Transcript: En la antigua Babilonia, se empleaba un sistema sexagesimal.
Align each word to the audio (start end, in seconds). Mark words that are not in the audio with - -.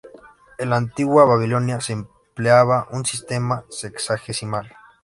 En 0.57 0.71
la 0.71 0.77
antigua 0.77 1.25
Babilonia, 1.25 1.79
se 1.79 1.93
empleaba 1.93 2.87
un 2.89 3.05
sistema 3.05 3.65
sexagesimal. 3.69 4.67